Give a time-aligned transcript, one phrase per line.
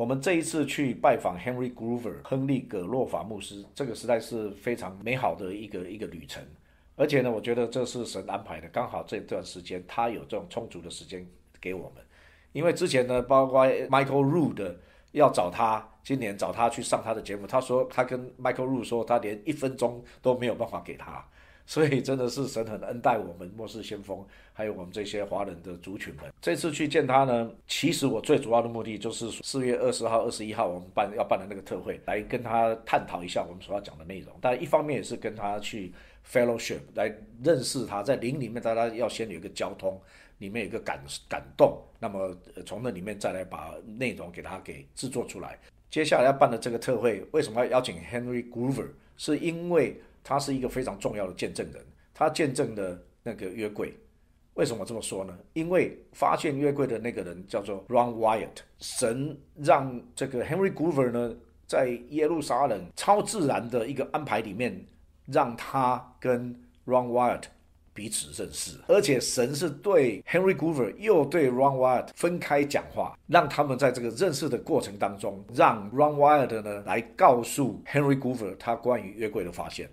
[0.00, 6.42] 我们这一次去拜访 Henry Grover，亨利·葛洛法牧师，这个实在是非常美好的一个一个旅程。
[6.96, 11.26] 而且呢，我觉得这是神安排的，刚好这段时间他有这种充足的时间
[11.60, 12.02] 给我们。
[12.52, 14.74] 因为之前呢，包括 Michael Rood
[15.12, 21.22] 要找他，今年找他去上他的节目，他说他跟 Michael Rood 说，他连一分钟都没有办法给他。
[21.70, 26.24] 所以真的是神很恩待我们末世先锋，还有我们这些华人的族群们。
[26.42, 34.36] 这次去见他呢，其实我最主要的目的就是四月二十号、二十一号我们办要办的那个特会，来跟他探讨一下我们所要讲的内容。
[34.40, 35.92] 但一方面也是跟他去
[36.28, 39.96] fellowship 来认识他，在灵里面大家要先有一个交通，
[40.38, 45.56] 里面有一个感感动，那么从那里面再来把内容给他给制作出来。
[45.88, 48.88] 接下来要办的这个特会，为什么要邀请 Henry Groover？
[49.16, 51.84] 是因为他是一个非常重要的见证人，
[52.14, 53.94] 他见证了那个约柜。
[54.54, 55.38] 为什么这么说呢？
[55.52, 61.34] 因为发现约柜的那个人叫做 Ron Wyatt，神让这个 Henry Groover 呢，
[61.66, 64.84] 在耶路撒冷超自然的一个安排里面，
[65.26, 67.44] 让他跟 Ron Wyatt
[67.94, 79.88] 彼此认识，而且神是对 Henry Groover 又对 Ron Wyatt 分开讲话，让他们在这个认识的过程当中，让 Ron Wyatt 呢来告诉 Henry Groover 他关于约柜的发现。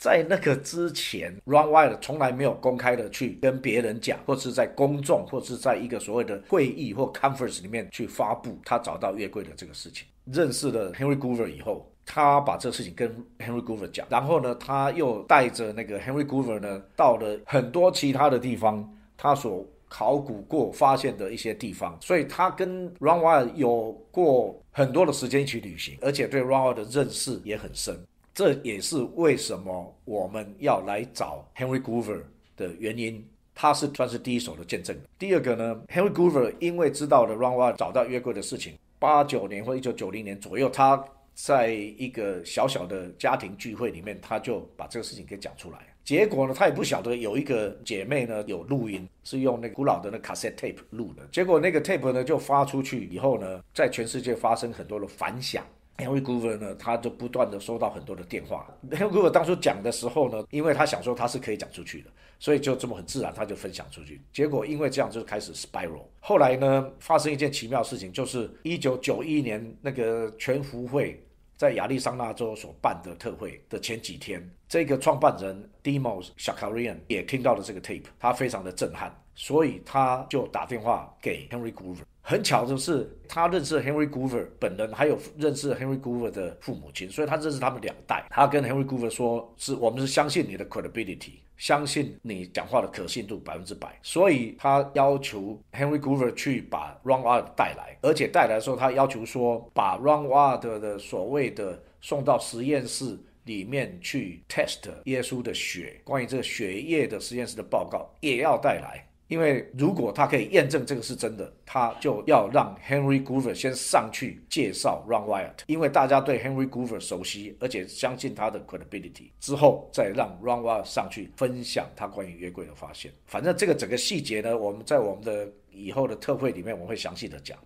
[0.00, 10.06] 在那个之前，Run Wild 从来没有公开的去跟别人讲，或是在公众，或是在一个所谓的会议或 conference 里面去发布他找到月桂的这个事情。
[10.24, 27.94] 认识了 Henry goover 以后，他把这事情跟 Henry goover 讲，然后呢，他又带着那个 Henry goover 呢，到了很多其他的地方，他所考古过发现的一些地方，所以他跟 Run Wild 有过很多的时间一起旅行，而且对 Run Wild 的认识也很深。
[28.40, 32.22] 这也是为什么我们要来找 Henry grover
[32.56, 33.22] 的原因，
[33.54, 34.96] 他是算是第一手的见证。
[35.18, 45.76] 第二个呢，Henry grover 因为知道了 Ron w a 找到约柜的事情，八九年或一九九零年左右，他在一个小小的家庭聚会里面，他就把这个事情给讲出来。
[46.02, 51.28] 结果呢，他也不晓得有一个姐妹呢有录音，是用那个古老的那 cassette tape 录的。
[51.30, 55.62] 结果那个 tape 呢就发出去以后呢，在全世界发生很多的反响。
[56.00, 58.66] Henry Groover 呢，他就不断的收到很多的电话。
[58.90, 64.20] Henry Groover 当初讲的时候呢，因为他想说他是可以讲出去的，所以就这么很自然他就分享出去。
[64.32, 66.04] 结果因为这样就开始 spiral。
[66.20, 71.22] 后来呢，发生一件奇妙事情，就是一九九一年那个全福会
[71.56, 82.02] 在亚利桑那州所办的特会的前几天，这个创办人 Demos Shakarian 也听到了这个 tape，他非常的震撼，所以他就打电话给 Henry Groover。
[82.22, 88.24] 很巧的是，他认识 Henry Groover 本人，还有认识 Henry Groover 的父母亲，所以他认识他们两代。
[88.30, 109.06] 他跟 Henry Groover 说：“是我们是相信你的 credibility，相信你讲话的可信度百分之百。”所以他要求 Henry Groover 去把 Ron Wyatt 带来，而且带来的时候，他要求说把 Ron Wyatt 的所谓的送到实验室里面去 test 耶稣的血，关于这个血液的实验室的报告也要带来。
[109.30, 123.12] 因为如果他可以验证这个是真的，他就要让 Henry Grover 先上去介绍 Ron Wyatt，因为大家对 Henry Groover 熟悉，而且相信他的 credibility，之后再让 Ron Wyatt 上去分享他关于约柜的发现。
[123.26, 127.56] 反正这个整个细节呢，我们在我们的以后的特会里面，我会详细的讲。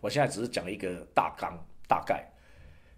[0.00, 1.56] 我现在只是讲一个大纲，
[1.86, 2.28] 大概。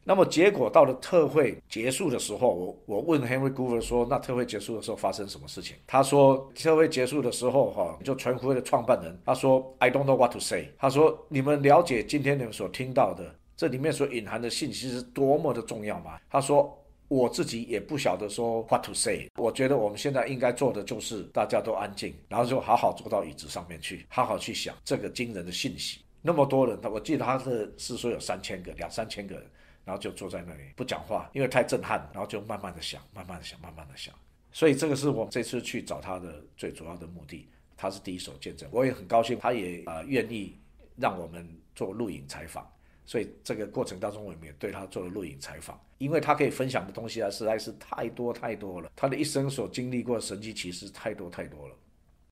[0.06, 16.78] 那么结果到了特会结束的时候，我我问 Henry Groover 说：“那特会结束的时候发生什么事情？”他说：“特会结束的时候，哈，就全福会的创办人他说：‘I don't know what to say。’他说：‘你们了解今天你们所听到的这里面所隐含的信息是多么的重要吗？’他说
[17.08, 26.00] ：‘我自己也不晓得说 what to say。’我觉得我们现在应该做的就是大家都安静，然后就好好坐到椅子上面去，好好去想这个惊人的信息。
[26.20, 29.44] 那么多人，他我记得他是是说有三千个，两三千个人。”
[29.84, 32.08] 然后就坐在那里不讲话，因为太震撼。
[32.12, 34.14] 然后就慢慢的想，慢慢的想，慢慢的想。
[34.52, 37.48] 所以这个是我这次去找他的最主要的目的。
[37.76, 40.56] 他是第一手见证，我也很高兴，他也呃愿意
[40.96, 42.66] 让我们做录影采访。
[43.04, 48.90] 所以这个过程当中，我们也对他做了录影采访，因为他可以分享的东西啊实在是太多太多了。
[48.94, 51.74] 他的一生所经历过神迹奇事太多太多了。